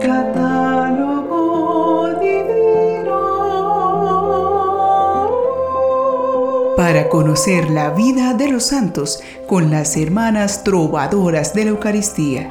[0.00, 1.38] Catálogo
[2.20, 3.18] divino.
[6.76, 12.50] Para conocer la vida de los santos con las hermanas trovadoras de la Eucaristía.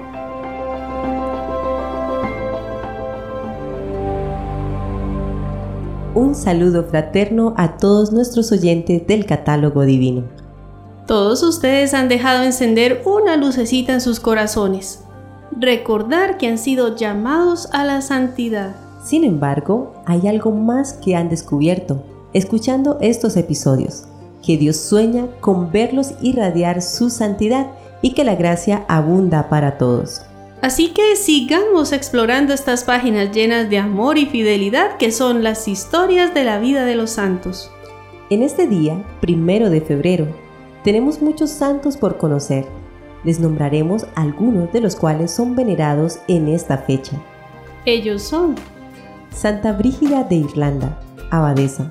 [6.14, 10.26] Un saludo fraterno a todos nuestros oyentes del catálogo divino.
[11.08, 15.04] Todos ustedes han dejado encender una lucecita en sus corazones.
[15.52, 18.76] Recordar que han sido llamados a la santidad.
[19.04, 22.04] Sin embargo, hay algo más que han descubierto
[22.34, 24.04] escuchando estos episodios,
[24.46, 27.72] que Dios sueña con verlos irradiar su santidad
[28.02, 30.22] y que la gracia abunda para todos.
[30.62, 36.34] Así que sigamos explorando estas páginas llenas de amor y fidelidad que son las historias
[36.34, 37.72] de la vida de los santos.
[38.30, 40.28] En este día, primero de febrero,
[40.84, 42.66] tenemos muchos santos por conocer.
[43.24, 47.22] Les nombraremos algunos de los cuales son venerados en esta fecha.
[47.86, 48.56] Ellos son
[49.32, 51.00] Santa Brígida de Irlanda,
[51.32, 51.90] abadesa.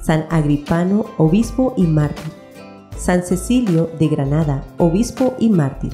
[0.00, 2.32] San Agripano, obispo y mártir.
[2.96, 5.92] San Cecilio de Granada, obispo y mártir.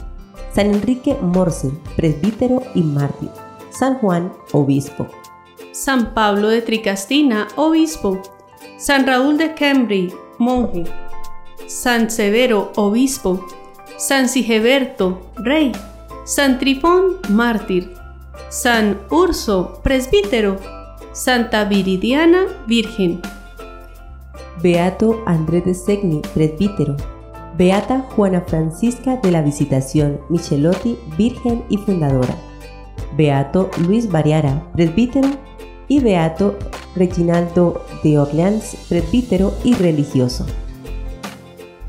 [0.52, 3.30] San Enrique Morse, presbítero y mártir.
[3.70, 5.06] San Juan, obispo.
[5.72, 8.22] San Pablo de Tricastina, obispo.
[8.78, 10.84] San Raúl de Cambridge, monje.
[11.66, 13.44] San Severo, obispo.
[13.96, 15.72] San Sigeberto, rey.
[16.26, 17.94] San Trifón, mártir.
[18.50, 20.58] San Urso, presbítero.
[21.12, 23.22] Santa Viridiana, virgen.
[24.62, 26.94] Beato Andrés de Segni, presbítero.
[27.56, 32.36] Beata Juana Francisca de la Visitación Michelotti, Virgen y Fundadora.
[33.16, 35.28] Beato Luis Variara, presbítero.
[35.88, 36.58] Y Beato
[36.94, 40.44] Reginaldo de Orleans, presbítero y religioso.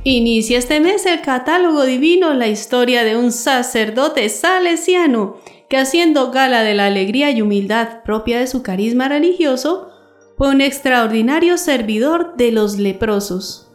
[0.09, 5.35] Inicia este mes el catálogo divino la historia de un sacerdote salesiano
[5.67, 9.89] que haciendo gala de la alegría y humildad propia de su carisma religioso,
[10.37, 13.69] fue un extraordinario servidor de los leprosos.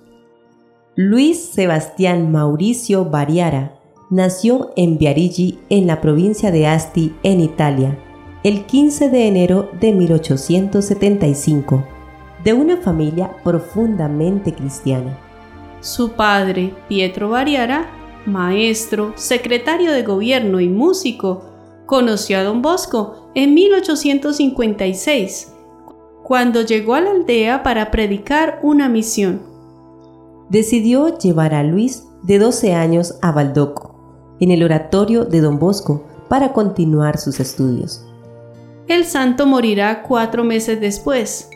[0.97, 3.79] Luis Sebastián Mauricio Variara
[4.09, 7.99] nació en Viarigi, en la provincia de Asti, en Italia,
[8.43, 11.87] el 15 de enero de 1875,
[12.43, 15.22] de una familia profundamente cristiana.
[15.83, 17.91] Su padre, Pietro Variara,
[18.25, 21.45] maestro, secretario de gobierno y músico,
[21.85, 25.53] conoció a don Bosco en 1856,
[26.23, 29.53] cuando llegó a la aldea para predicar una misión
[30.53, 36.05] decidió llevar a Luis de 12 años a Baldoco, en el oratorio de Don Bosco,
[36.29, 38.05] para continuar sus estudios.
[38.87, 41.49] El santo morirá cuatro meses después,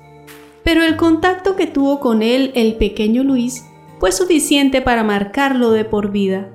[0.64, 3.66] pero el contacto que tuvo con él el pequeño Luis
[3.98, 6.50] fue suficiente para marcarlo de por vida.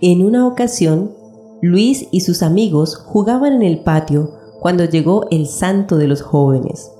[0.00, 1.14] En una ocasión,
[1.60, 6.92] Luis y sus amigos jugaban en el patio cuando llegó el santo de los jóvenes.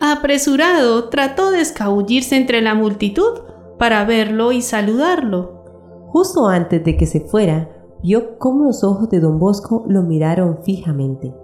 [0.00, 3.40] Apresurado, trató de escabullirse entre la multitud
[3.78, 5.64] para verlo y saludarlo.
[6.08, 7.70] Justo antes de que se fuera,
[8.02, 11.34] vio cómo los ojos de don Bosco lo miraron fijamente.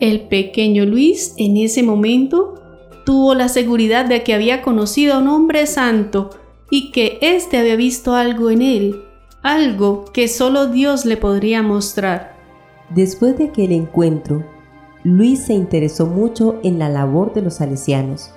[0.00, 2.54] El pequeño Luis en ese momento
[3.04, 6.30] tuvo la seguridad de que había conocido a un hombre santo
[6.70, 9.04] y que éste había visto algo en él,
[9.42, 12.36] algo que solo Dios le podría mostrar.
[12.90, 14.44] Después de aquel encuentro,
[15.04, 18.32] Luis se interesó mucho en la labor de los salesianos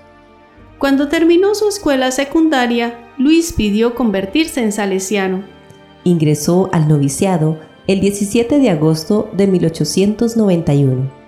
[0.78, 5.44] cuando terminó su escuela secundaria, Luis pidió convertirse en salesiano.
[6.04, 11.25] Ingresó al noviciado el 17 de agosto de 1891.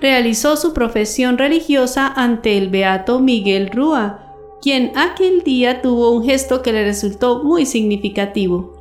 [0.00, 6.62] Realizó su profesión religiosa ante el beato Miguel Rúa, quien aquel día tuvo un gesto
[6.62, 8.74] que le resultó muy significativo.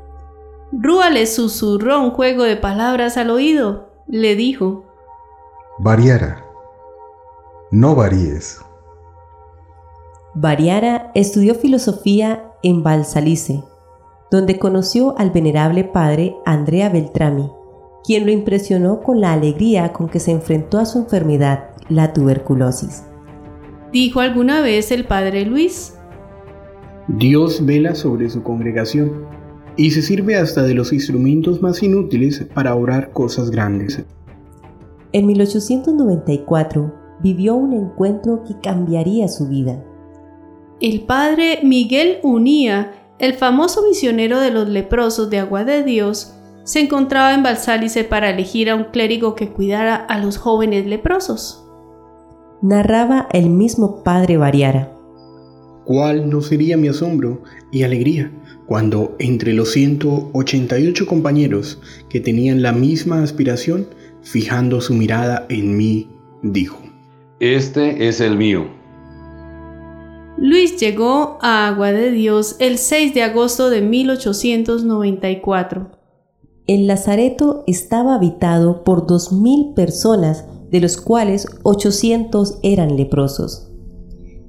[0.72, 3.89] Rúa le susurró un juego de palabras al oído.
[4.07, 4.85] Le dijo,
[5.79, 6.45] Variara,
[7.72, 8.61] no varíes.
[10.33, 13.63] Variara estudió filosofía en Valsalice,
[14.29, 17.51] donde conoció al venerable padre Andrea Beltrami,
[18.07, 23.04] quien lo impresionó con la alegría con que se enfrentó a su enfermedad, la tuberculosis.
[23.92, 25.94] Dijo alguna vez el padre Luis.
[27.09, 29.25] Dios vela sobre su congregación
[29.75, 34.01] y se sirve hasta de los instrumentos más inútiles para orar cosas grandes.
[35.12, 39.83] En 1894 vivió un encuentro que cambiaría su vida.
[40.80, 46.37] El padre Miguel Unía, el famoso misionero de los leprosos de Agua de Dios,
[46.68, 51.64] se encontraba en Balsálice para elegir a un clérigo que cuidara a los jóvenes leprosos.
[52.62, 54.92] Narraba el mismo padre Variara.
[55.86, 57.42] ¿Cuál no sería mi asombro
[57.72, 58.34] y alegría
[58.66, 61.80] cuando entre los 188 compañeros
[62.10, 63.88] que tenían la misma aspiración
[64.22, 66.10] fijando su mirada en mí,
[66.44, 66.81] dijo,
[67.40, 68.68] Este es el mío.
[70.38, 75.96] Luis llegó a Agua de Dios el 6 de agosto de 1894.
[76.68, 83.69] El Lazareto estaba habitado por 2.000 personas, de los cuales 800 eran leprosos.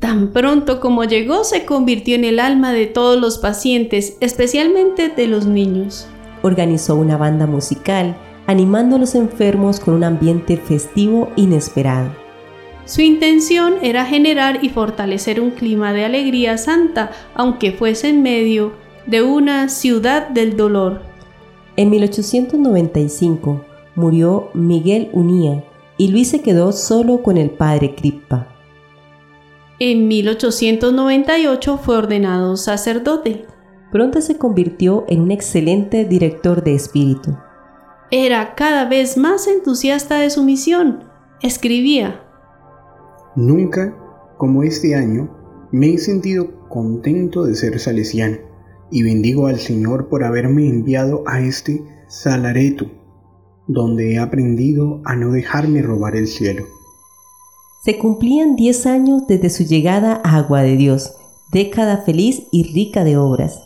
[0.01, 5.29] Tan pronto como llegó se convirtió en el alma de todos los pacientes, especialmente de
[5.29, 6.09] los niños.
[6.43, 8.17] Organizó una banda musical,
[8.49, 12.11] animando a los enfermos con un ambiente festivo inesperado.
[12.85, 18.73] Su intención era generar y fortalecer un clima de alegría santa, aunque fuese en medio
[19.07, 21.08] de una ciudad del dolor.
[21.79, 23.65] En 1895
[23.95, 25.63] murió Miguel Unía
[25.97, 28.49] y Luis se quedó solo con el padre Crippa.
[29.79, 33.47] En 1898 fue ordenado sacerdote.
[33.93, 37.39] Pronto se convirtió en un excelente director de espíritu.
[38.11, 41.05] Era cada vez más entusiasta de su misión.
[41.43, 42.25] Escribía,
[43.37, 43.97] Nunca,
[44.37, 45.31] como este año,
[45.71, 48.48] me he sentido contento de ser salesiano
[48.91, 52.87] y bendigo al Señor por haberme enviado a este Salareto,
[53.67, 56.65] donde he aprendido a no dejarme robar el cielo.
[57.85, 61.13] Se cumplían 10 años desde su llegada a Agua de Dios,
[61.53, 63.61] década feliz y rica de obras.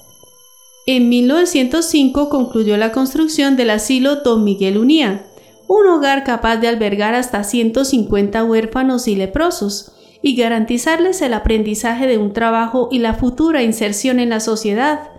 [0.86, 5.26] En 1905 concluyó la construcción del asilo Don Miguel Unía,
[5.68, 9.92] un hogar capaz de albergar hasta 150 huérfanos y leprosos
[10.22, 15.11] y garantizarles el aprendizaje de un trabajo y la futura inserción en la sociedad,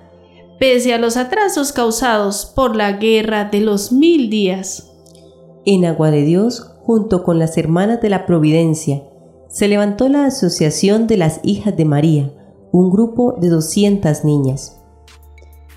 [0.59, 4.91] pese a los atrasos causados por la guerra de los mil días.
[5.65, 9.03] En Agua de Dios, junto con las Hermanas de la Providencia,
[9.49, 12.33] se levantó la Asociación de las Hijas de María,
[12.71, 14.81] un grupo de 200 niñas.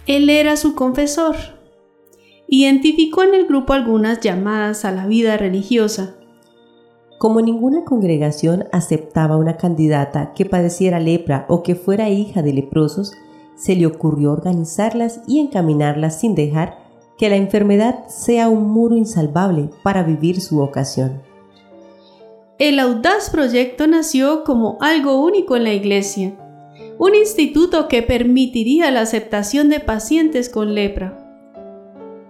[0.06, 1.37] Él era su confesor.
[2.49, 6.14] Identificó en el grupo algunas llamadas a la vida religiosa.
[7.19, 13.12] Como ninguna congregación aceptaba una candidata que padeciera lepra o que fuera hija de leprosos,
[13.56, 16.79] se le ocurrió organizarlas y encaminarlas sin dejar
[17.19, 21.23] que la enfermedad sea un muro insalvable para vivir su vocación.
[22.58, 26.35] El audaz proyecto nació como algo único en la iglesia,
[26.99, 31.23] un instituto que permitiría la aceptación de pacientes con lepra.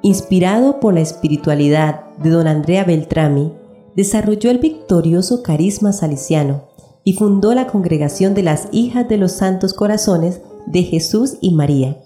[0.03, 3.53] Inspirado por la espiritualidad de don Andrea Beltrami,
[3.95, 6.69] desarrolló el victorioso carisma salesiano
[7.03, 11.99] y fundó la Congregación de las Hijas de los Santos Corazones de Jesús y María,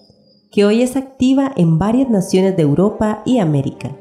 [0.51, 3.97] que hoy es activa en varias naciones de Europa y América.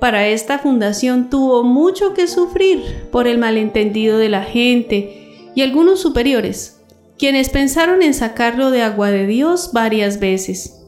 [0.00, 6.00] Para esta fundación tuvo mucho que sufrir por el malentendido de la gente y algunos
[6.00, 6.80] superiores,
[7.18, 10.80] quienes pensaron en sacarlo de agua de Dios varias veces.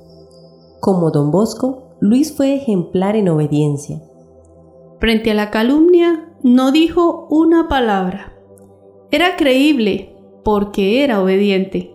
[0.80, 4.00] Como don Bosco, Luis fue ejemplar en obediencia.
[5.00, 8.32] Frente a la calumnia, no dijo una palabra.
[9.10, 10.14] Era creíble
[10.44, 11.94] porque era obediente.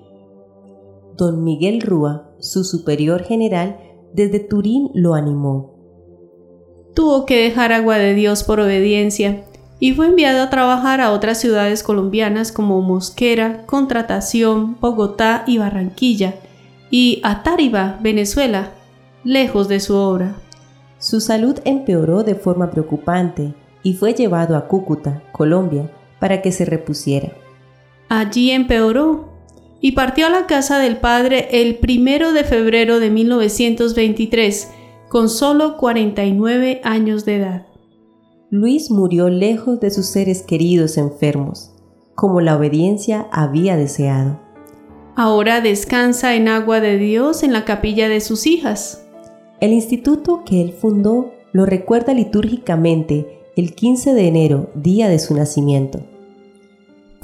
[1.18, 3.78] Don Miguel Rúa, su superior general,
[4.14, 5.76] desde Turín lo animó.
[6.94, 9.46] Tuvo que dejar agua de Dios por obediencia
[9.80, 16.36] y fue enviado a trabajar a otras ciudades colombianas como Mosquera, Contratación, Bogotá y Barranquilla,
[16.90, 18.72] y a Táriba, Venezuela,
[19.24, 20.36] lejos de su obra.
[20.98, 26.66] Su salud empeoró de forma preocupante y fue llevado a Cúcuta, Colombia, para que se
[26.66, 27.34] repusiera.
[28.08, 29.35] Allí empeoró
[29.86, 34.72] y partió a la casa del padre el primero de febrero de 1923,
[35.10, 37.68] con solo 49 años de edad.
[38.50, 41.72] Luis murió lejos de sus seres queridos enfermos,
[42.16, 44.40] como la obediencia había deseado.
[45.16, 49.06] Ahora descansa en agua de Dios en la capilla de sus hijas.
[49.62, 55.36] El instituto que él fundó lo recuerda litúrgicamente el 15 de enero, día de su
[55.36, 56.00] nacimiento.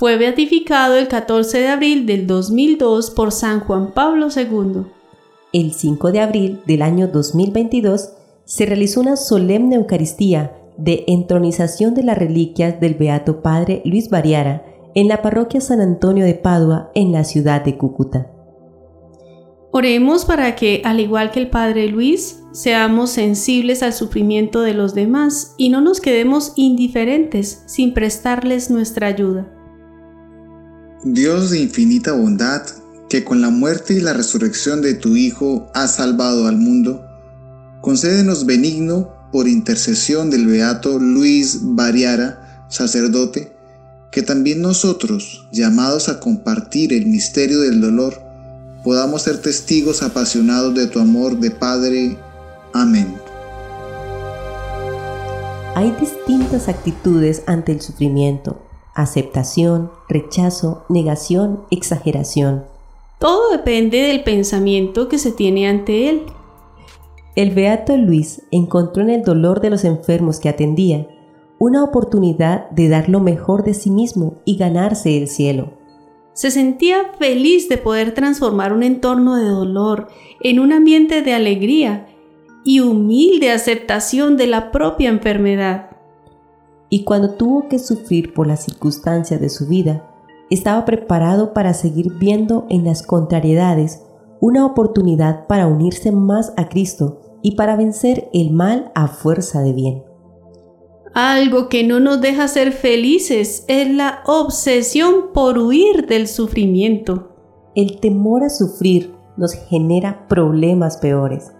[0.01, 4.87] Fue beatificado el 14 de abril del 2002 por San Juan Pablo II.
[5.53, 8.09] El 5 de abril del año 2022
[8.43, 14.65] se realizó una solemne Eucaristía de entronización de las reliquias del Beato Padre Luis Variara
[14.95, 18.31] en la parroquia San Antonio de Padua en la ciudad de Cúcuta.
[19.69, 24.95] Oremos para que, al igual que el Padre Luis, seamos sensibles al sufrimiento de los
[24.95, 29.60] demás y no nos quedemos indiferentes sin prestarles nuestra ayuda.
[31.03, 32.61] Dios de infinita bondad,
[33.09, 37.03] que con la muerte y la resurrección de tu Hijo has salvado al mundo,
[37.81, 43.51] concédenos benigno por intercesión del Beato Luis Variara, sacerdote,
[44.11, 48.21] que también nosotros, llamados a compartir el misterio del dolor,
[48.83, 52.15] podamos ser testigos apasionados de tu amor de Padre.
[52.73, 53.15] Amén.
[55.73, 62.65] Hay distintas actitudes ante el sufrimiento, aceptación, rechazo, negación, exageración.
[63.19, 66.23] Todo depende del pensamiento que se tiene ante él.
[67.35, 71.07] El beato Luis encontró en el dolor de los enfermos que atendía
[71.59, 75.73] una oportunidad de dar lo mejor de sí mismo y ganarse el cielo.
[76.33, 80.07] Se sentía feliz de poder transformar un entorno de dolor
[80.41, 82.07] en un ambiente de alegría
[82.63, 85.90] y humilde aceptación de la propia enfermedad.
[86.93, 90.11] Y cuando tuvo que sufrir por las circunstancias de su vida,
[90.49, 94.03] estaba preparado para seguir viendo en las contrariedades
[94.41, 99.71] una oportunidad para unirse más a Cristo y para vencer el mal a fuerza de
[99.71, 100.03] bien.
[101.13, 107.29] Algo que no nos deja ser felices es la obsesión por huir del sufrimiento.
[107.73, 111.53] El temor a sufrir nos genera problemas peores.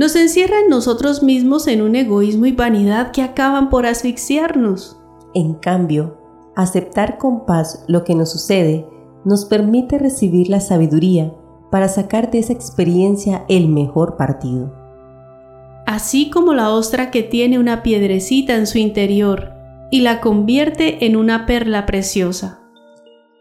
[0.00, 4.98] Nos encierra en nosotros mismos en un egoísmo y vanidad que acaban por asfixiarnos.
[5.34, 6.16] En cambio,
[6.56, 8.88] aceptar con paz lo que nos sucede
[9.26, 11.34] nos permite recibir la sabiduría
[11.70, 14.72] para sacar de esa experiencia el mejor partido.
[15.86, 19.52] Así como la ostra que tiene una piedrecita en su interior
[19.90, 22.62] y la convierte en una perla preciosa.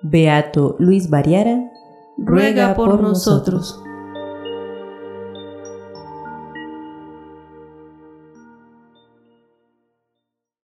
[0.02, 1.72] Beato Luis Variara,
[2.18, 3.82] ruega por nosotros.